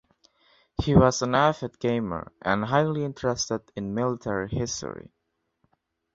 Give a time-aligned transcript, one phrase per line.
[0.81, 5.11] He was an avid gamer and highly interested in military history.